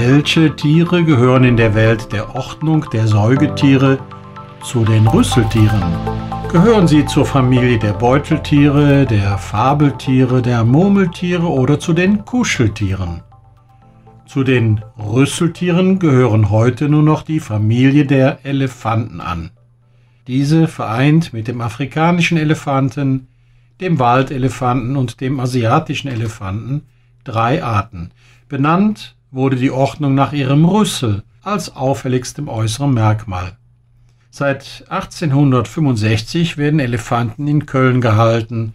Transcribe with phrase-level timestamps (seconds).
[0.00, 3.98] Welche Tiere gehören in der Welt der Ordnung der Säugetiere
[4.62, 5.82] zu den Rüsseltieren?
[6.52, 13.22] Gehören sie zur Familie der Beuteltiere, der Fabeltiere, der Murmeltiere oder zu den Kuscheltieren?
[14.24, 19.50] Zu den Rüsseltieren gehören heute nur noch die Familie der Elefanten an.
[20.28, 23.26] Diese vereint mit dem afrikanischen Elefanten,
[23.80, 26.82] dem Waldelefanten und dem asiatischen Elefanten
[27.24, 28.12] drei Arten.
[28.48, 33.56] Benannt wurde die Ordnung nach ihrem Rüssel als auffälligstem äußerem Merkmal.
[34.30, 38.74] Seit 1865 werden Elefanten in Köln gehalten.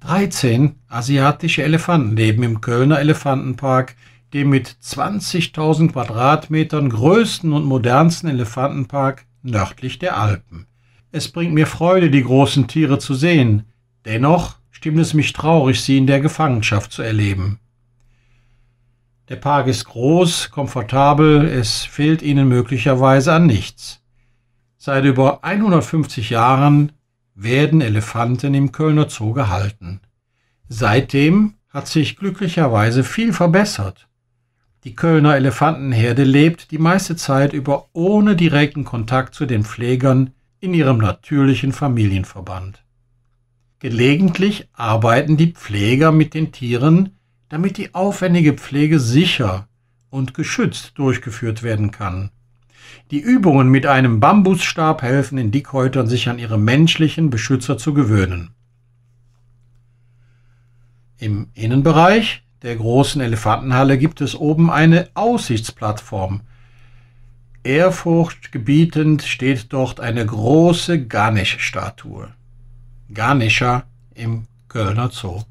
[0.00, 3.96] 13 asiatische Elefanten leben im Kölner Elefantenpark,
[4.32, 10.66] dem mit 20.000 Quadratmetern größten und modernsten Elefantenpark nördlich der Alpen.
[11.12, 13.64] Es bringt mir Freude, die großen Tiere zu sehen.
[14.04, 17.60] Dennoch stimmt es mich traurig, sie in der Gefangenschaft zu erleben.
[19.30, 24.02] Der Park ist groß, komfortabel, es fehlt ihnen möglicherweise an nichts.
[24.76, 26.92] Seit über 150 Jahren
[27.34, 30.00] werden Elefanten im Kölner Zoo gehalten.
[30.68, 34.08] Seitdem hat sich glücklicherweise viel verbessert.
[34.84, 40.74] Die Kölner Elefantenherde lebt die meiste Zeit über ohne direkten Kontakt zu den Pflegern in
[40.74, 42.84] ihrem natürlichen Familienverband.
[43.78, 47.16] Gelegentlich arbeiten die Pfleger mit den Tieren,
[47.54, 49.68] damit die aufwendige Pflege sicher
[50.10, 52.30] und geschützt durchgeführt werden kann.
[53.12, 58.50] Die Übungen mit einem Bambusstab helfen den Dickhäutern, sich an ihre menschlichen Beschützer zu gewöhnen.
[61.16, 66.40] Im Innenbereich der großen Elefantenhalle gibt es oben eine Aussichtsplattform,
[67.62, 72.34] Ehrfurchtgebietend steht dort eine große Ganesh-Statue.
[73.10, 75.44] Ganesha im Kölner Zoo.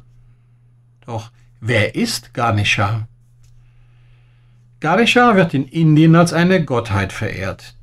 [1.05, 1.31] Doch
[1.65, 3.07] wer ist Ganesha?
[4.81, 7.75] Ganesha wird in Indien als eine Gottheit verehrt,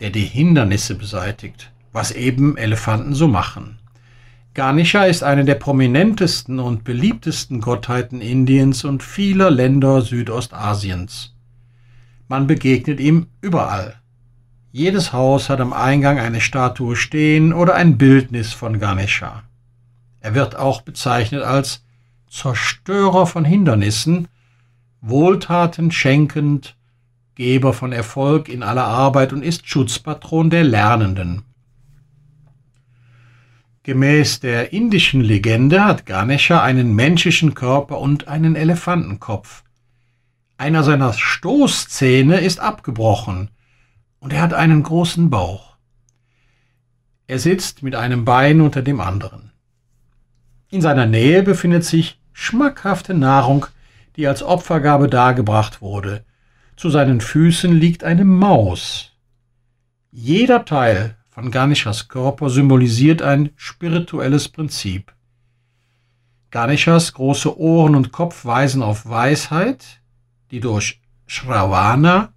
[0.00, 3.78] der die Hindernisse beseitigt, was eben Elefanten so machen.
[4.54, 11.34] Ganesha ist eine der prominentesten und beliebtesten Gottheiten Indiens und vieler Länder Südostasiens.
[12.28, 13.96] Man begegnet ihm überall.
[14.72, 19.42] Jedes Haus hat am Eingang eine Statue stehen oder ein Bildnis von Ganesha.
[20.20, 21.83] Er wird auch bezeichnet als
[22.34, 24.26] Zerstörer von Hindernissen,
[25.00, 26.76] Wohltaten schenkend,
[27.36, 31.44] Geber von Erfolg in aller Arbeit und ist Schutzpatron der Lernenden.
[33.84, 39.62] Gemäß der indischen Legende hat Ganesha einen menschlichen Körper und einen Elefantenkopf.
[40.56, 43.50] Einer seiner Stoßzähne ist abgebrochen
[44.18, 45.76] und er hat einen großen Bauch.
[47.28, 49.52] Er sitzt mit einem Bein unter dem anderen.
[50.70, 53.66] In seiner Nähe befindet sich schmackhafte Nahrung,
[54.16, 56.24] die als Opfergabe dargebracht wurde.
[56.76, 59.12] Zu seinen Füßen liegt eine Maus.
[60.10, 65.14] Jeder Teil von Ganeshas Körper symbolisiert ein spirituelles Prinzip.
[66.50, 70.00] Ganeshas große Ohren und Kopf weisen auf Weisheit,
[70.50, 72.32] die durch Shravana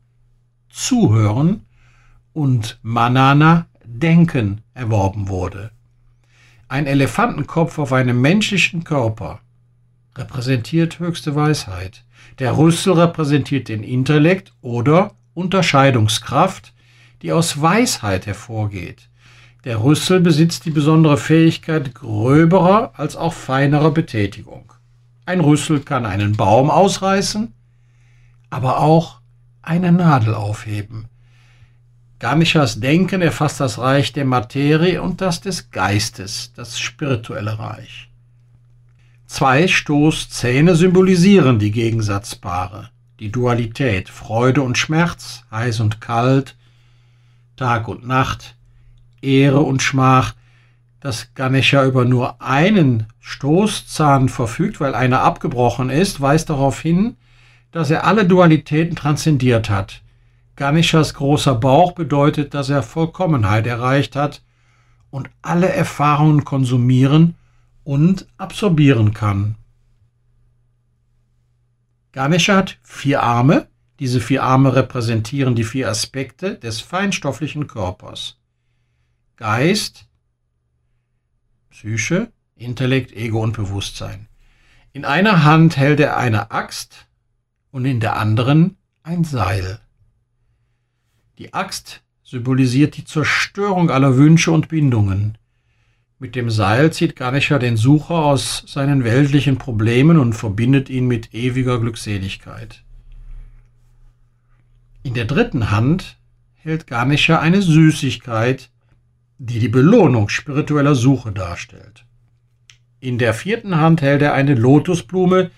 [0.69, 1.65] Zuhören
[2.33, 5.71] und Manana Denken erworben wurde.
[6.67, 9.39] Ein Elefantenkopf auf einem menschlichen Körper
[10.17, 12.03] repräsentiert höchste Weisheit.
[12.39, 16.73] Der Rüssel repräsentiert den Intellekt oder Unterscheidungskraft,
[17.21, 19.09] die aus Weisheit hervorgeht.
[19.63, 24.71] Der Rüssel besitzt die besondere Fähigkeit gröberer als auch feinerer Betätigung.
[25.25, 27.53] Ein Rüssel kann einen Baum ausreißen,
[28.49, 29.19] aber auch
[29.61, 31.09] eine Nadel aufheben.
[32.19, 38.09] Ganeshas Denken erfasst das Reich der Materie und das des Geistes, das spirituelle Reich.
[39.27, 42.89] Zwei Stoßzähne symbolisieren die Gegensatzpaare,
[43.19, 46.55] die Dualität, Freude und Schmerz, heiß und kalt,
[47.57, 48.55] Tag und Nacht,
[49.21, 50.33] Ehre und Schmach,
[51.01, 57.17] dass Ganesha über nur einen Stoßzahn verfügt, weil einer abgebrochen ist, weist darauf hin,
[57.73, 60.03] dass er alle Dualitäten transzendiert hat.
[60.55, 64.41] Ganeshas großer Bauch bedeutet, dass er Vollkommenheit erreicht hat
[65.11, 67.35] und alle Erfahrungen konsumieren
[67.87, 69.55] und absorbieren kann.
[72.11, 73.69] Ganesha hat vier Arme.
[74.01, 78.41] Diese vier Arme repräsentieren die vier Aspekte des feinstofflichen Körpers.
[79.37, 80.09] Geist,
[81.69, 84.27] Psyche, Intellekt, Ego und Bewusstsein.
[84.91, 87.07] In einer Hand hält er eine Axt,
[87.71, 89.79] und in der anderen ein Seil.
[91.37, 95.37] Die Axt symbolisiert die Zerstörung aller Wünsche und Bindungen.
[96.19, 101.33] Mit dem Seil zieht Ganesha den Sucher aus seinen weltlichen Problemen und verbindet ihn mit
[101.35, 102.83] ewiger Glückseligkeit.
[105.03, 106.17] In der dritten Hand
[106.55, 108.71] hält Ganesha eine Süßigkeit,
[109.37, 112.05] die die Belohnung spiritueller Suche darstellt.
[112.99, 115.51] In der vierten Hand hält er eine Lotusblume,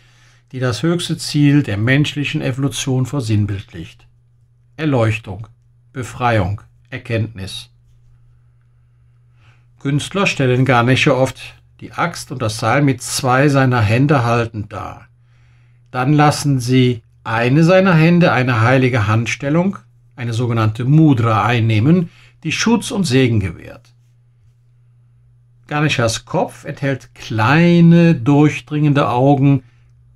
[0.51, 4.07] die das höchste Ziel der menschlichen Evolution versinnbildlicht.
[4.75, 5.47] Erleuchtung,
[5.94, 7.69] Befreiung, Erkenntnis.
[9.79, 11.39] Künstler stellen Ganesha oft
[11.79, 15.07] die Axt und das Seil mit zwei seiner Hände haltend dar.
[15.91, 19.77] Dann lassen sie eine seiner Hände eine heilige Handstellung,
[20.15, 22.09] eine sogenannte Mudra, einnehmen,
[22.43, 23.93] die Schutz und Segen gewährt.
[25.67, 29.63] Ganeshas Kopf enthält kleine, durchdringende Augen,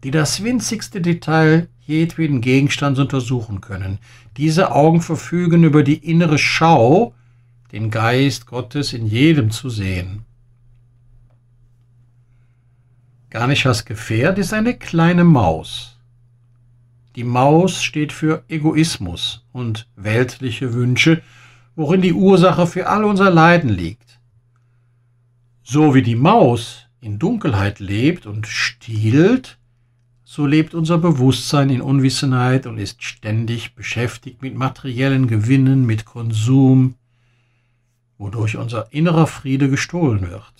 [0.04, 4.00] die das winzigste Detail jedweden Gegenstands untersuchen können.
[4.36, 7.14] Diese Augen verfügen über die innere Schau,
[7.74, 10.26] den Geist Gottes in jedem zu sehen.
[13.32, 15.98] Ganeshas Gefährt ist eine kleine Maus.
[17.16, 21.24] Die Maus steht für Egoismus und weltliche Wünsche,
[21.76, 24.20] worin die Ursache für all unser Leiden liegt.
[25.64, 29.58] So wie die Maus in Dunkelheit lebt und stiehlt,
[30.24, 36.96] so lebt unser Bewusstsein in Unwissenheit und ist ständig beschäftigt mit materiellen Gewinnen, mit Konsum,
[38.18, 40.54] wodurch unser innerer Friede gestohlen wird.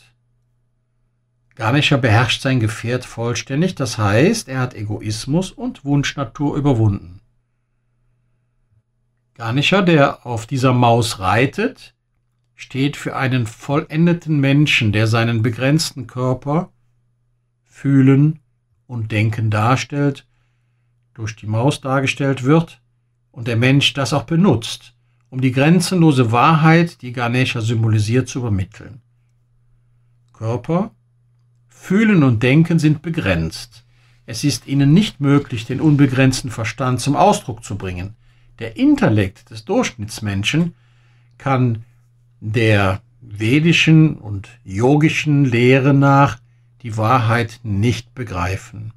[1.56, 7.22] Ganesha beherrscht sein Gefährt vollständig, das heißt, er hat Egoismus und Wunschnatur überwunden.
[9.36, 11.94] Ganesha, der auf dieser Maus reitet,
[12.56, 16.72] steht für einen vollendeten Menschen, der seinen begrenzten Körper
[17.66, 18.40] fühlen
[18.88, 20.28] und denken darstellt,
[21.14, 22.82] durch die Maus dargestellt wird
[23.32, 24.93] und der Mensch das auch benutzt,
[25.34, 29.02] um die grenzenlose Wahrheit, die Ganesha symbolisiert, zu übermitteln.
[30.32, 30.92] Körper,
[31.70, 33.84] Fühlen und Denken sind begrenzt.
[34.28, 38.14] Es ist ihnen nicht möglich, den unbegrenzten Verstand zum Ausdruck zu bringen.
[38.60, 40.76] Der Intellekt des Durchschnittsmenschen
[41.40, 41.84] kann
[42.40, 46.38] der vedischen und yogischen Lehre nach
[46.84, 48.94] die Wahrheit nicht begreifen.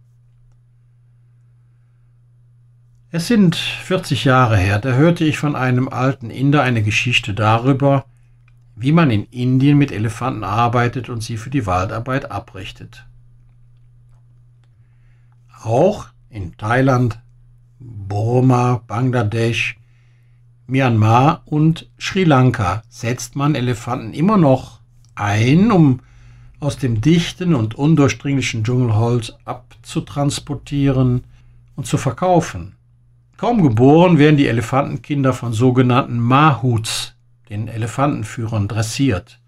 [3.12, 8.04] Es sind 40 Jahre her, da hörte ich von einem alten Inder eine Geschichte darüber,
[8.74, 13.06] wie man in Indien mit Elefanten arbeitet und sie für die Waldarbeit abrichtet.
[15.62, 17.20] Auch in Thailand,
[17.78, 19.78] Burma, Bangladesch,
[20.66, 24.80] Myanmar und Sri Lanka setzt man Elefanten immer noch
[25.14, 26.00] ein, um
[26.58, 31.22] aus dem dichten und undurchdringlichen Dschungelholz abzutransportieren
[31.76, 32.75] und zu verkaufen.
[33.36, 37.16] Kaum geboren werden die Elefantenkinder von sogenannten Mahuts,
[37.50, 39.40] den Elefantenführern, dressiert.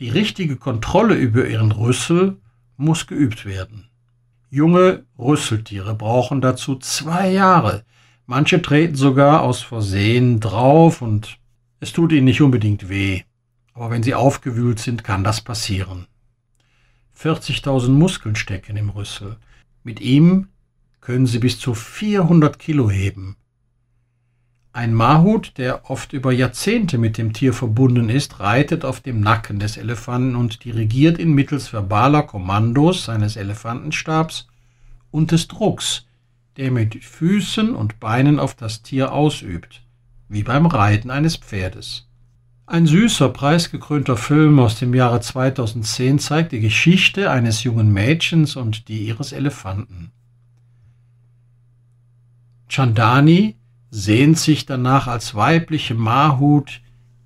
[0.00, 2.38] Die richtige Kontrolle über ihren Rüssel
[2.76, 3.88] muss geübt werden.
[4.50, 7.84] Junge Rüsseltiere brauchen dazu zwei Jahre.
[8.26, 11.38] Manche treten sogar aus Versehen drauf und
[11.78, 13.22] es tut ihnen nicht unbedingt weh.
[13.72, 16.06] Aber wenn sie aufgewühlt sind, kann das passieren.
[17.16, 19.36] 40.000 Muskeln stecken im Rüssel.
[19.84, 20.48] Mit ihm
[21.04, 23.36] können sie bis zu 400 Kilo heben.
[24.72, 29.58] Ein Mahut, der oft über Jahrzehnte mit dem Tier verbunden ist, reitet auf dem Nacken
[29.58, 34.48] des Elefanten und dirigiert ihn mittels verbaler Kommandos seines Elefantenstabs
[35.10, 36.06] und des Drucks,
[36.56, 39.82] der mit Füßen und Beinen auf das Tier ausübt,
[40.30, 42.08] wie beim Reiten eines Pferdes.
[42.64, 48.88] Ein süßer, preisgekrönter Film aus dem Jahre 2010 zeigt die Geschichte eines jungen Mädchens und
[48.88, 50.13] die ihres Elefanten.
[52.68, 53.56] Chandani
[53.90, 56.80] sehnt sich danach als weibliche Mahut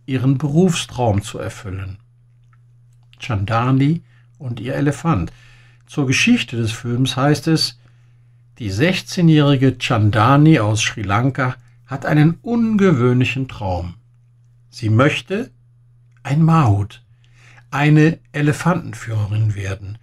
[0.07, 1.99] ihren Berufstraum zu erfüllen.
[3.19, 4.03] Chandani
[4.39, 5.33] und ihr Elefant.
[5.87, 7.79] Zur Geschichte des Films heißt es,
[8.59, 13.95] die 16-jährige Chandani aus Sri Lanka hat einen ungewöhnlichen Traum.
[14.69, 15.51] Sie möchte
[16.23, 17.03] ein Mahut,
[17.71, 19.99] eine Elefantenführerin werden.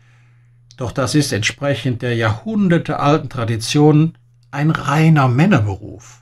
[0.77, 4.17] Doch das ist entsprechend der jahrhundertealten Tradition
[4.55, 6.21] ein reiner Männerberuf.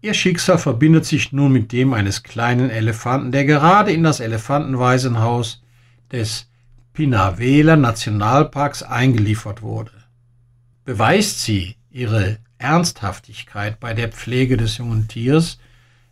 [0.00, 5.62] Ihr Schicksal verbindet sich nun mit dem eines kleinen Elefanten, der gerade in das Elefantenwaisenhaus
[6.10, 6.48] des
[6.94, 9.92] Pinavela Nationalparks eingeliefert wurde.
[10.84, 15.58] Beweist sie ihre Ernsthaftigkeit bei der Pflege des jungen Tiers,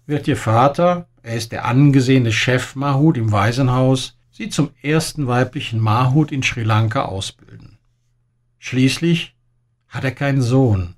[0.05, 5.81] wird ihr Vater, er ist der angesehene Chef Mahut im Waisenhaus, sie zum ersten weiblichen
[5.81, 7.79] Mahut in Sri Lanka ausbilden.
[8.59, 9.36] Schließlich
[9.97, 10.95] hat er keinen Sohn,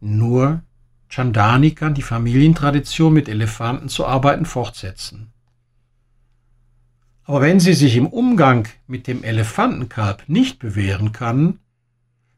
[0.00, 0.62] nur
[1.08, 5.30] Chandani kann die Familientradition mit Elefanten zu arbeiten fortsetzen.
[7.24, 11.60] Aber wenn sie sich im Umgang mit dem Elefantenkalb nicht bewähren kann,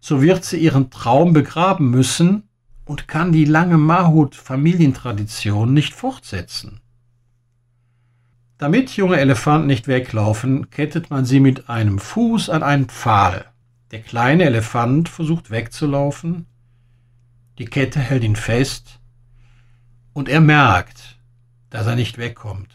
[0.00, 2.42] so wird sie ihren Traum begraben müssen
[2.84, 6.80] und kann die lange Mahut-Familientradition nicht fortsetzen.
[8.58, 13.46] Damit junge Elefanten nicht weglaufen, kettet man sie mit einem Fuß an einen Pfahl.
[13.92, 16.46] Der kleine Elefant versucht wegzulaufen,
[17.58, 18.98] die Kette hält ihn fest
[20.12, 21.18] und er merkt,
[21.70, 22.70] dass er nicht wegkommt.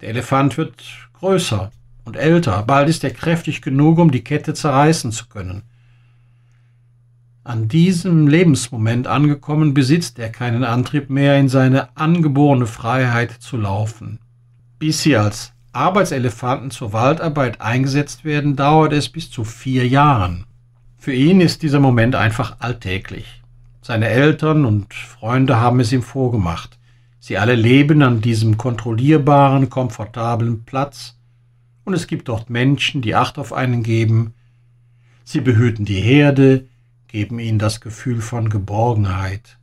[0.00, 1.72] Der Elefant wird größer
[2.04, 5.62] und älter, bald ist er kräftig genug, um die Kette zerreißen zu können.
[7.42, 14.20] An diesem Lebensmoment angekommen, besitzt er keinen Antrieb mehr, in seine angeborene Freiheit zu laufen.
[14.78, 20.46] Bis sie als Arbeitselefanten zur Waldarbeit eingesetzt werden, dauert es bis zu vier Jahren.
[20.98, 23.42] Für ihn ist dieser Moment einfach alltäglich.
[23.80, 26.78] Seine Eltern und Freunde haben es ihm vorgemacht.
[27.18, 31.16] Sie alle leben an diesem kontrollierbaren, komfortablen Platz,
[31.84, 34.34] und es gibt dort Menschen, die Acht auf einen geben.
[35.24, 36.66] Sie behüten die Herde,
[37.08, 39.58] geben ihnen das Gefühl von Geborgenheit.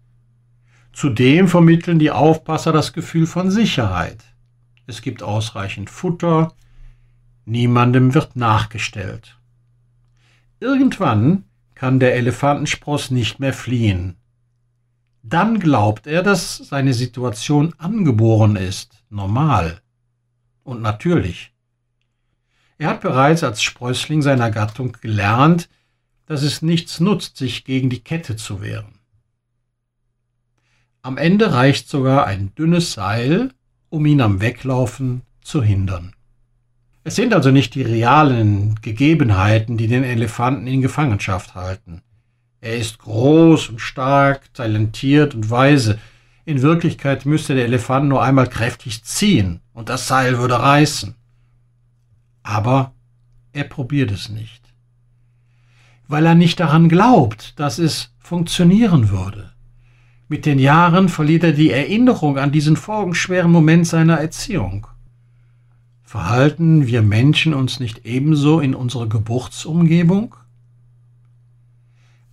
[0.94, 4.24] Zudem vermitteln die Aufpasser das Gefühl von Sicherheit.
[4.88, 6.53] Es gibt ausreichend Futter,
[7.46, 9.38] niemandem wird nachgestellt.
[10.62, 11.44] Irgendwann
[11.75, 14.15] kann der Elefantenspross nicht mehr fliehen.
[15.22, 19.82] Dann glaubt er, dass seine Situation angeboren ist, normal
[20.63, 21.53] und natürlich.
[22.77, 25.70] Er hat bereits als Sprössling seiner Gattung gelernt,
[26.27, 29.00] dass es nichts nutzt, sich gegen die Kette zu wehren.
[31.01, 33.51] Am Ende reicht sogar ein dünnes Seil,
[33.89, 36.13] um ihn am Weglaufen zu hindern.
[37.03, 42.01] Es sind also nicht die realen Gegebenheiten, die den Elefanten in Gefangenschaft halten.
[42.60, 46.00] Er ist groß und stark, talentiert und weise.
[46.44, 51.15] In Wirklichkeit müsste der Elefant nur einmal kräftig ziehen und das Seil würde reißen.
[52.44, 52.94] Aber
[53.53, 54.67] er probiert es nicht
[56.08, 59.51] weil er nicht daran glaubt, dass es funktionieren würde.
[60.29, 64.88] Mit den Jahren verliert er die Erinnerung an diesen folgenschweren Moment seiner Erziehung.
[66.03, 70.36] Verhalten wir Menschen uns nicht ebenso in unserer Geburtsumgebung?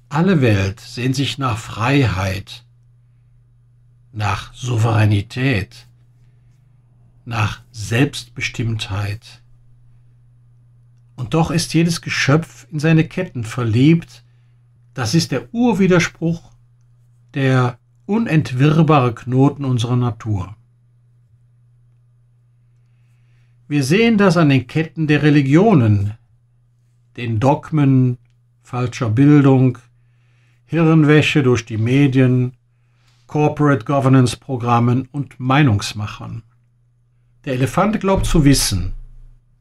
[0.09, 2.65] Alle Welt sehnt sich nach Freiheit,
[4.13, 5.87] nach Souveränität,
[7.25, 9.43] nach Selbstbestimmtheit.
[11.17, 14.25] Und doch ist jedes Geschöpf in seine Ketten verliebt.
[14.95, 16.53] Das ist der Urwiderspruch,
[17.35, 20.57] der unentwirrbare Knoten unserer Natur.
[23.67, 26.15] Wir sehen das an den Ketten der Religionen,
[27.17, 28.19] den Dogmen
[28.63, 29.79] falscher Bildung,
[30.67, 32.53] Hirnwäsche durch die Medien,
[33.27, 36.43] Corporate Governance Programmen und Meinungsmachern.
[37.45, 38.93] Der Elefant glaubt zu wissen,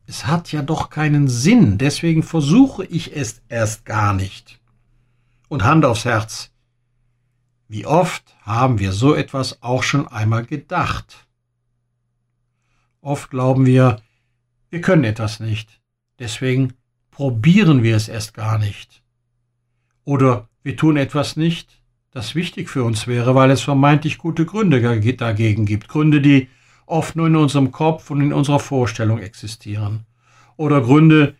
[0.05, 4.59] es hat ja doch keinen Sinn, deswegen versuche ich es erst gar nicht.
[5.47, 6.52] Und Hand aufs Herz.
[7.73, 11.25] Wie oft haben wir so etwas auch schon einmal gedacht?
[13.01, 13.99] Oft glauben wir,
[14.69, 15.81] wir können etwas nicht,
[16.19, 16.73] deswegen
[17.09, 19.01] probieren wir es erst gar nicht.
[20.03, 24.79] Oder wir tun etwas nicht, das wichtig für uns wäre, weil es vermeintlich gute Gründe
[25.15, 25.87] dagegen gibt.
[25.87, 26.49] Gründe, die
[26.85, 30.05] oft nur in unserem Kopf und in unserer Vorstellung existieren.
[30.57, 31.33] Oder Gründe,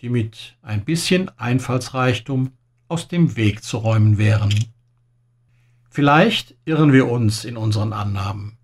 [0.00, 2.52] die mit ein bisschen Einfallsreichtum
[2.86, 4.54] aus dem Weg zu räumen wären.
[5.96, 8.58] Vielleicht irren wir uns in unseren Annahmen.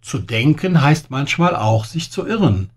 [0.00, 2.70] Zu denken heißt manchmal auch, sich zu irren.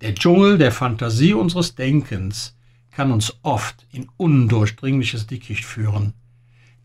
[0.00, 2.56] Der Dschungel der Fantasie unseres Denkens
[2.90, 6.12] kann uns oft in undurchdringliches Dickicht führen.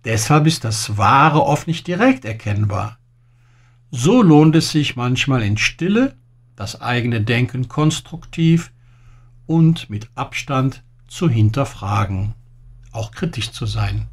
[0.06, 3.00] Deshalb ist das Wahre oft nicht direkt erkennbar.
[3.90, 6.16] So lohnt es sich manchmal in Stille,
[6.56, 8.72] das eigene Denken konstruktiv
[9.48, 12.36] und mit Abstand zu hinterfragen,
[12.92, 14.10] auch kritisch zu sein,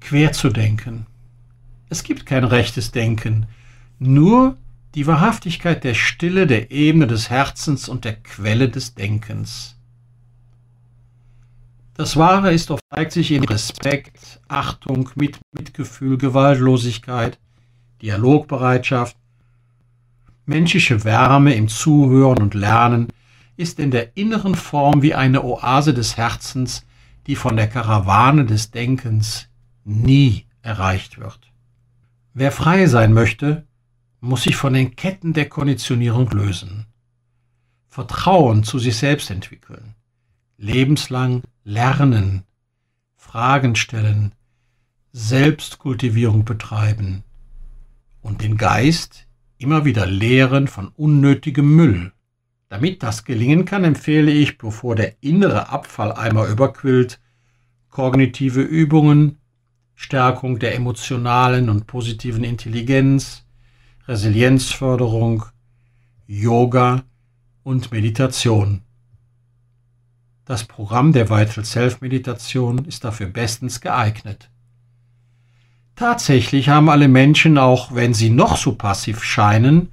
[0.00, 1.06] quer zu denken.
[1.88, 3.46] Es gibt kein rechtes Denken,
[3.98, 4.56] nur
[4.94, 9.76] die Wahrhaftigkeit der Stille, der Ebene des Herzens und der Quelle des Denkens.
[11.94, 17.38] Das Wahre ist oft zeigt sich in Respekt, Achtung, Mitgefühl, Gewaltlosigkeit,
[18.02, 19.16] Dialogbereitschaft,
[20.46, 23.08] menschliche Wärme im Zuhören und Lernen
[23.56, 26.86] ist in der inneren Form wie eine Oase des Herzens,
[27.26, 29.47] die von der Karawane des Denkens
[29.88, 31.52] nie erreicht wird.
[32.34, 33.66] Wer frei sein möchte,
[34.20, 36.86] muss sich von den Ketten der Konditionierung lösen,
[37.88, 39.94] Vertrauen zu sich selbst entwickeln,
[40.56, 42.44] lebenslang lernen,
[43.16, 44.32] Fragen stellen,
[45.12, 47.24] Selbstkultivierung betreiben,
[48.20, 49.26] und den Geist
[49.56, 52.12] immer wieder leeren von unnötigem Müll.
[52.68, 57.20] Damit das gelingen kann, empfehle ich, bevor der innere Abfalleimer überquillt,
[57.88, 59.38] kognitive Übungen,
[60.00, 63.44] Stärkung der emotionalen und positiven Intelligenz,
[64.06, 65.44] Resilienzförderung,
[66.28, 67.02] Yoga
[67.64, 68.82] und Meditation.
[70.44, 74.48] Das Programm der Vital Self Meditation ist dafür bestens geeignet.
[75.96, 79.88] Tatsächlich haben alle Menschen, auch wenn sie noch so passiv scheinen,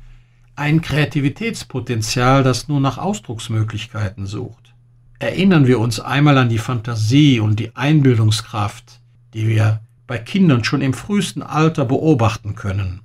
[0.56, 4.76] ein Kreativitätspotenzial, das nur nach Ausdrucksmöglichkeiten sucht.
[5.18, 9.02] Erinnern wir uns einmal an die Fantasie und die Einbildungskraft,
[9.34, 13.02] die wir bei Kindern schon im frühesten Alter beobachten können.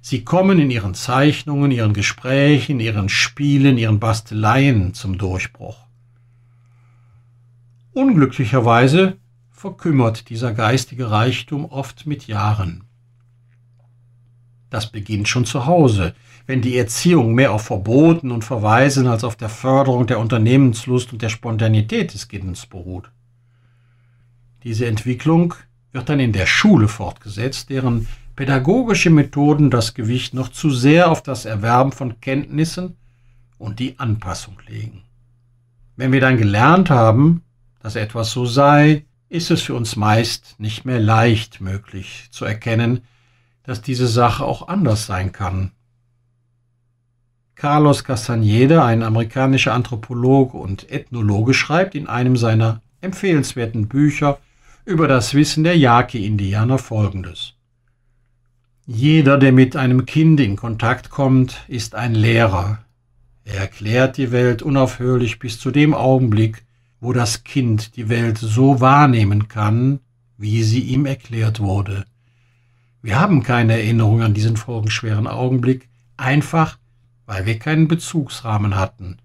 [0.00, 5.78] Sie kommen in ihren Zeichnungen, ihren Gesprächen, ihren Spielen, ihren Basteleien zum Durchbruch.
[7.92, 9.16] Unglücklicherweise
[9.50, 12.84] verkümmert dieser geistige Reichtum oft mit Jahren.
[14.68, 16.14] Das beginnt schon zu Hause,
[16.46, 21.22] wenn die Erziehung mehr auf Verboten und Verweisen als auf der Förderung der Unternehmenslust und
[21.22, 23.10] der Spontanität des Kindes beruht.
[24.64, 25.54] Diese Entwicklung
[25.92, 31.22] wird dann in der Schule fortgesetzt, deren pädagogische Methoden das Gewicht noch zu sehr auf
[31.22, 32.96] das Erwerben von Kenntnissen
[33.58, 35.02] und die Anpassung legen.
[35.96, 37.42] Wenn wir dann gelernt haben,
[37.80, 43.02] dass etwas so sei, ist es für uns meist nicht mehr leicht möglich zu erkennen,
[43.62, 45.72] dass diese Sache auch anders sein kann.
[47.54, 54.38] Carlos Castaneda, ein amerikanischer Anthropologe und Ethnologe, schreibt in einem seiner empfehlenswerten Bücher
[54.84, 57.54] über das Wissen der Yaqui-Indianer folgendes.
[58.86, 62.84] Jeder, der mit einem Kind in Kontakt kommt, ist ein Lehrer.
[63.44, 66.64] Er erklärt die Welt unaufhörlich bis zu dem Augenblick,
[67.00, 70.00] wo das Kind die Welt so wahrnehmen kann,
[70.36, 72.04] wie sie ihm erklärt wurde.
[73.00, 76.78] Wir haben keine Erinnerung an diesen folgenschweren Augenblick, einfach
[77.26, 79.16] weil wir keinen Bezugsrahmen hatten,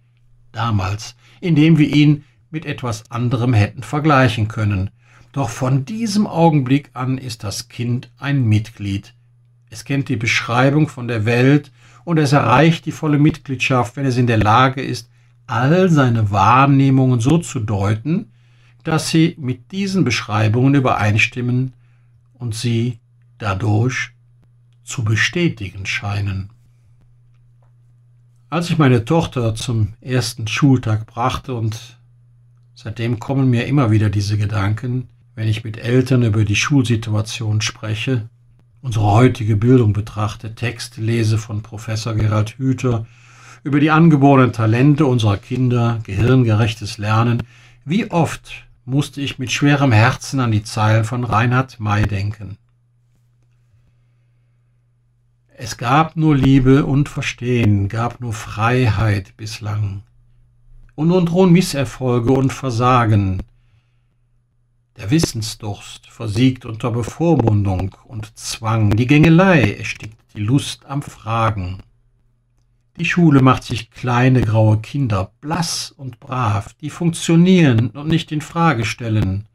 [0.54, 4.90] damals, in dem wir ihn mit etwas anderem hätten vergleichen können.
[5.32, 9.14] Doch von diesem Augenblick an ist das Kind ein Mitglied.
[9.70, 11.72] Es kennt die Beschreibung von der Welt
[12.04, 15.10] und es erreicht die volle Mitgliedschaft, wenn es in der Lage ist,
[15.46, 18.32] all seine Wahrnehmungen so zu deuten,
[18.84, 21.74] dass sie mit diesen Beschreibungen übereinstimmen
[22.34, 23.00] und sie
[23.38, 24.12] dadurch
[24.84, 26.50] zu bestätigen scheinen.
[28.50, 32.00] Als ich meine Tochter zum ersten Schultag brachte und
[32.74, 38.30] seitdem kommen mir immer wieder diese Gedanken, wenn ich mit Eltern über die Schulsituation spreche,
[38.82, 43.06] unsere heutige Bildung betrachte, Texte lese von Professor Gerald Hüther
[43.64, 47.44] über die angeborenen Talente unserer Kinder, gehirngerechtes Lernen.
[47.86, 52.58] Wie oft musste ich mit schwerem Herzen an die Zeilen von Reinhard May denken.
[55.56, 60.04] Es gab nur Liebe und Verstehen, gab nur Freiheit bislang.
[60.96, 63.44] Und nun drohen Misserfolge und Versagen.
[65.00, 71.80] Der Wissensdurst versiegt unter Bevormundung und Zwang, die Gängelei erstickt die Lust am Fragen.
[72.98, 78.42] Die Schule macht sich kleine graue Kinder, blass und brav, die funktionieren und nicht in
[78.42, 79.48] Frage stellen.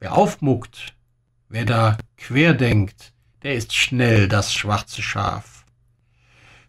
[0.00, 0.94] Wer aufmuckt,
[1.50, 5.66] wer da querdenkt, der ist schnell das schwarze Schaf.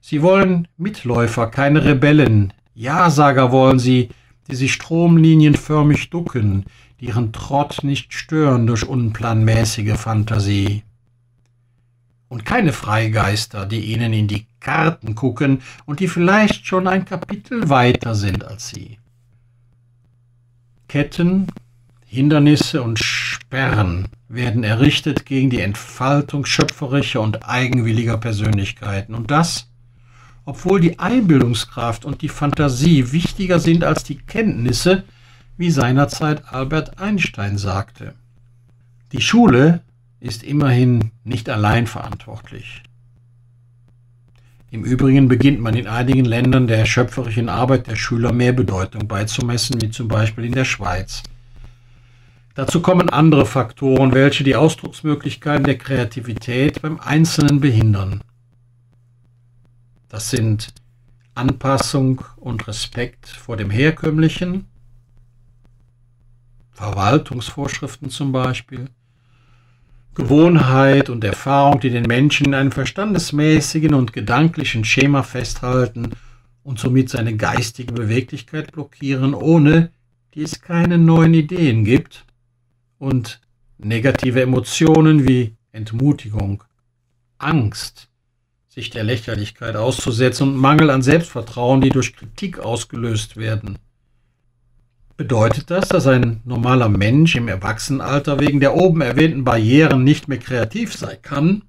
[0.01, 4.09] Sie wollen Mitläufer, keine Rebellen, Ja-Sager wollen sie,
[4.49, 6.65] die sich stromlinienförmig ducken,
[6.99, 10.83] die ihren Trott nicht stören durch unplanmäßige Fantasie
[12.29, 17.69] und keine Freigeister, die ihnen in die Karten gucken und die vielleicht schon ein Kapitel
[17.69, 18.99] weiter sind als sie.
[20.87, 21.47] Ketten,
[22.05, 29.13] Hindernisse und Sperren werden errichtet gegen die Entfaltung schöpferischer und eigenwilliger Persönlichkeiten.
[29.15, 29.69] Und das,
[30.45, 35.03] obwohl die Einbildungskraft und die Fantasie wichtiger sind als die Kenntnisse,
[35.59, 38.13] wie seinerzeit Albert Einstein sagte.
[39.11, 39.81] Die Schule
[40.21, 42.81] ist immerhin nicht allein verantwortlich.
[44.71, 49.81] Im Übrigen beginnt man in einigen Ländern der schöpferischen Arbeit der Schüler mehr Bedeutung beizumessen,
[49.81, 51.23] wie zum Beispiel in der Schweiz.
[52.55, 58.21] Dazu kommen andere Faktoren, welche die Ausdrucksmöglichkeiten der Kreativität beim Einzelnen behindern.
[60.07, 60.69] Das sind
[61.35, 64.65] Anpassung und Respekt vor dem Herkömmlichen,
[66.79, 68.87] Verwaltungsvorschriften zum Beispiel,
[70.15, 76.13] Gewohnheit und Erfahrung, die den Menschen in einem verstandesmäßigen und gedanklichen Schema festhalten
[76.63, 79.91] und somit seine geistige Beweglichkeit blockieren, ohne
[80.33, 82.25] die es keine neuen Ideen gibt,
[82.97, 83.41] und
[83.77, 86.63] negative Emotionen wie Entmutigung,
[87.39, 88.07] Angst,
[88.69, 93.79] sich der Lächerlichkeit auszusetzen und Mangel an Selbstvertrauen, die durch Kritik ausgelöst werden.
[95.19, 100.37] Bedeutet das, dass ein normaler Mensch im Erwachsenenalter wegen der oben erwähnten Barrieren nicht mehr
[100.37, 101.63] kreativ sein kann?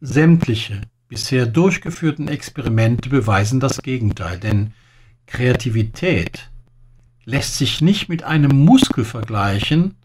[0.00, 4.72] Sämtliche bisher durchgeführten Experimente beweisen das Gegenteil, denn
[5.26, 6.48] Kreativität
[7.26, 9.96] lässt sich nicht mit einem Muskel vergleichen,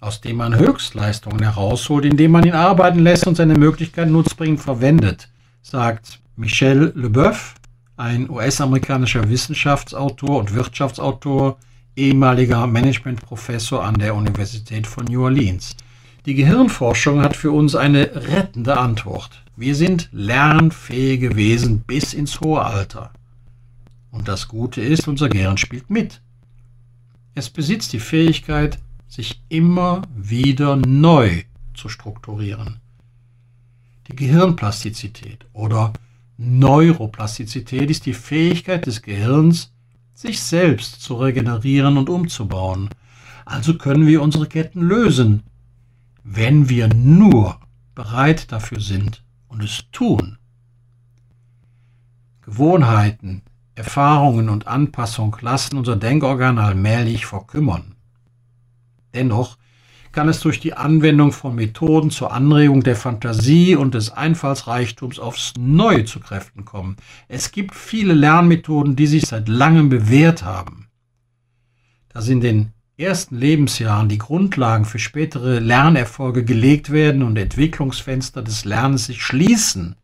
[0.00, 5.28] aus dem man Höchstleistungen herausholt, indem man ihn arbeiten lässt und seine Möglichkeiten nutzbringend verwendet,
[5.60, 7.56] sagt Michel Leboeuf,
[7.96, 11.58] ein US-amerikanischer Wissenschaftsautor und Wirtschaftsautor,
[11.96, 15.76] ehemaliger Managementprofessor an der Universität von New Orleans.
[16.26, 19.42] Die Gehirnforschung hat für uns eine rettende Antwort.
[19.56, 23.12] Wir sind lernfähige Wesen bis ins hohe Alter.
[24.10, 26.20] Und das Gute ist, unser Gehirn spielt mit.
[27.34, 28.78] Es besitzt die Fähigkeit,
[29.08, 32.80] sich immer wieder neu zu strukturieren.
[34.08, 35.92] Die Gehirnplastizität oder
[36.38, 39.72] Neuroplastizität ist die Fähigkeit des Gehirns,
[40.12, 42.90] sich selbst zu regenerieren und umzubauen.
[43.44, 45.42] Also können wir unsere Ketten lösen,
[46.24, 47.60] wenn wir nur
[47.94, 50.38] bereit dafür sind und es tun.
[52.42, 53.42] Gewohnheiten,
[53.74, 57.94] Erfahrungen und Anpassung lassen unser Denkorgan allmählich verkümmern.
[59.14, 59.58] Dennoch
[60.16, 65.52] kann es durch die Anwendung von Methoden zur Anregung der Fantasie und des Einfallsreichtums aufs
[65.58, 66.96] Neue zu Kräften kommen.
[67.28, 70.88] Es gibt viele Lernmethoden, die sich seit langem bewährt haben.
[72.08, 78.40] Da sie in den ersten Lebensjahren die Grundlagen für spätere Lernerfolge gelegt werden und Entwicklungsfenster
[78.40, 79.96] des Lernens sich schließen,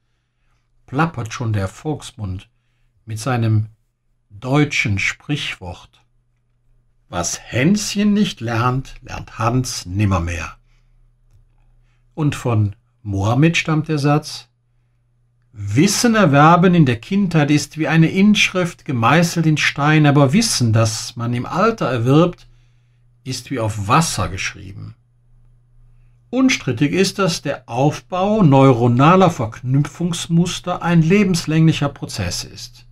[0.85, 2.51] plappert schon der Volksmund
[3.07, 3.69] mit seinem
[4.29, 6.02] deutschen Sprichwort
[7.13, 10.57] was Hänschen nicht lernt, lernt Hans nimmermehr.
[12.15, 14.49] Und von Mohammed stammt der Satz,
[15.53, 21.15] Wissen erwerben in der Kindheit ist wie eine Inschrift gemeißelt in Stein, aber Wissen, das
[21.15, 22.49] man im Alter erwirbt,
[23.25, 24.95] ist wie auf Wasser geschrieben.
[26.31, 32.87] Unstrittig ist, dass der Aufbau neuronaler Verknüpfungsmuster ein lebenslänglicher Prozess ist.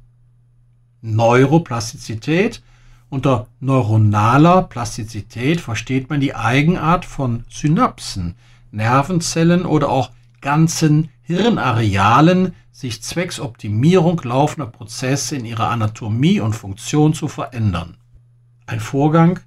[1.00, 2.62] Neuroplastizität
[3.10, 8.36] unter neuronaler Plastizität versteht man die Eigenart von Synapsen,
[8.70, 17.12] Nervenzellen oder auch ganzen Hirnarealen, sich zwecks Optimierung laufender Prozesse in ihrer Anatomie und Funktion
[17.12, 17.96] zu verändern.
[18.66, 19.40] Ein Vorgang,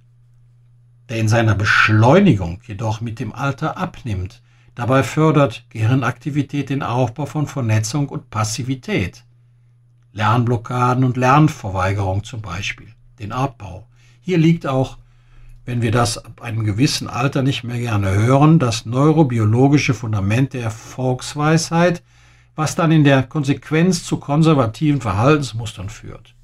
[1.09, 4.41] der in seiner Beschleunigung jedoch mit dem Alter abnimmt.
[4.75, 9.23] Dabei fördert Gehirnaktivität den Aufbau von Vernetzung und Passivität.
[10.11, 13.87] Lernblockaden und Lernverweigerung zum Beispiel den Abbau.
[14.21, 14.97] Hier liegt auch,
[15.65, 20.71] wenn wir das ab einem gewissen Alter nicht mehr gerne hören, das neurobiologische Fundament der
[20.71, 22.03] Volksweisheit,
[22.55, 26.35] was dann in der Konsequenz zu konservativen Verhaltensmustern führt.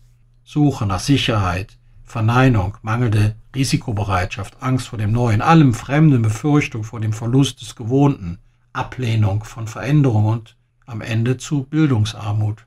[0.44, 7.14] Suche nach Sicherheit, Verneinung, mangelnde Risikobereitschaft, Angst vor dem Neuen, allem Fremden, Befürchtung vor dem
[7.14, 8.40] Verlust des Gewohnten,
[8.74, 10.56] Ablehnung von Veränderung und
[10.86, 12.66] am Ende zu Bildungsarmut.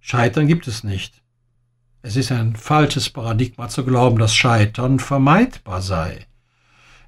[0.00, 1.21] Scheitern gibt es nicht.
[2.04, 6.26] Es ist ein falsches Paradigma zu glauben, dass Scheitern vermeidbar sei.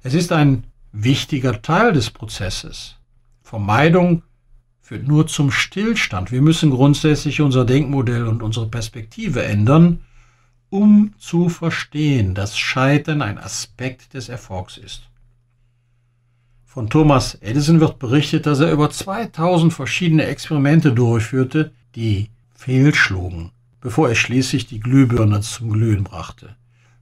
[0.03, 2.95] Es ist ein wichtiger Teil des Prozesses.
[3.43, 4.23] Vermeidung
[4.81, 6.31] führt nur zum Stillstand.
[6.31, 9.99] Wir müssen grundsätzlich unser Denkmodell und unsere Perspektive ändern,
[10.69, 15.09] um zu verstehen, dass Scheitern ein Aspekt des Erfolgs ist.
[16.63, 23.51] Von Thomas Edison wird berichtet, dass er über 2000 verschiedene Experimente durchführte, die fehlschlugen
[23.85, 26.55] bevor er schließlich die Glühbirne zum Glühen brachte.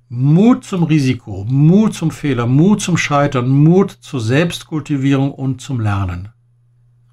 [0.10, 6.28] Mut zum Risiko, Mut zum Fehler, Mut zum Scheitern, Mut zur Selbstkultivierung und zum Lernen.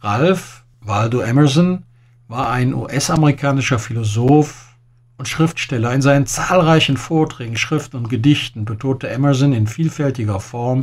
[0.01, 1.85] Ralph Waldo Emerson
[2.27, 4.75] war ein US-amerikanischer Philosoph
[5.19, 5.95] und Schriftsteller.
[5.95, 10.83] In seinen zahlreichen Vorträgen, Schriften und Gedichten betonte Emerson in vielfältiger Form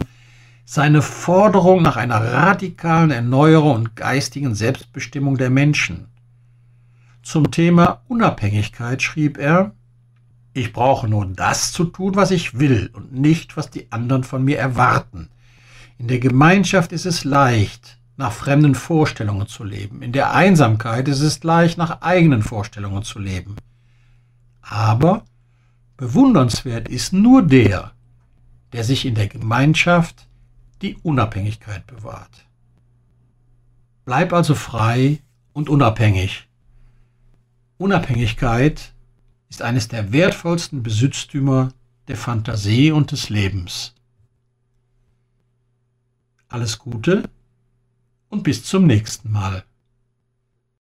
[0.63, 6.07] seine Forderung nach einer radikalen Erneuerung und geistigen Selbstbestimmung der Menschen.
[7.27, 9.73] Zum Thema Unabhängigkeit schrieb er,
[10.53, 14.45] ich brauche nur das zu tun, was ich will und nicht, was die anderen von
[14.45, 15.27] mir erwarten.
[15.97, 20.01] In der Gemeinschaft ist es leicht, nach fremden Vorstellungen zu leben.
[20.03, 23.57] In der Einsamkeit ist es leicht, nach eigenen Vorstellungen zu leben.
[24.61, 25.25] Aber
[25.97, 27.91] bewundernswert ist nur der,
[28.71, 30.29] der sich in der Gemeinschaft
[30.81, 32.47] die Unabhängigkeit bewahrt.
[34.05, 35.19] Bleib also frei
[35.51, 36.46] und unabhängig
[37.77, 38.93] Unabhängigkeit
[39.49, 41.73] ist eines der wertvollsten Besitztümer
[42.07, 43.93] der Fantasie und des Lebens.
[46.47, 47.23] Alles Gute
[48.29, 49.63] und bis zum nächsten Mal.